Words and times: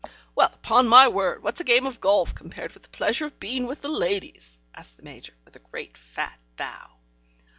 "Well, 0.33 0.49
upon 0.51 0.87
my 0.87 1.07
word, 1.07 1.43
what's 1.43 1.61
a 1.61 1.63
game 1.63 1.85
of 1.85 1.99
golf 1.99 2.33
compared 2.33 2.73
with 2.73 2.81
the 2.81 2.89
pleasure 2.89 3.27
of 3.27 3.39
being 3.39 3.67
with 3.67 3.81
the 3.81 3.87
ladies?" 3.87 4.59
asked 4.73 4.97
the 4.97 5.03
Major, 5.03 5.35
with 5.45 5.55
a 5.55 5.59
great 5.59 5.95
fat 5.95 6.39
bow. 6.57 6.93